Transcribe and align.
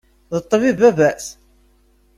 D 0.35 0.37
ṭṭbib 0.43 0.77
baba-s? 0.83 1.25